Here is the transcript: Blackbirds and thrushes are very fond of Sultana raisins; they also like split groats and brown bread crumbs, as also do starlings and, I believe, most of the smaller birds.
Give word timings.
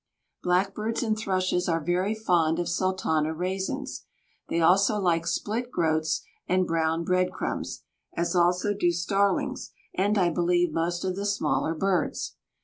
Blackbirds 0.41 1.03
and 1.03 1.15
thrushes 1.15 1.69
are 1.69 1.79
very 1.79 2.15
fond 2.15 2.57
of 2.57 2.67
Sultana 2.67 3.35
raisins; 3.35 4.03
they 4.49 4.59
also 4.59 4.97
like 4.97 5.27
split 5.27 5.69
groats 5.69 6.23
and 6.47 6.65
brown 6.65 7.03
bread 7.03 7.31
crumbs, 7.31 7.83
as 8.17 8.35
also 8.35 8.73
do 8.73 8.91
starlings 8.91 9.69
and, 9.93 10.17
I 10.17 10.31
believe, 10.31 10.73
most 10.73 11.03
of 11.05 11.15
the 11.15 11.27
smaller 11.27 11.75
birds. 11.75 12.35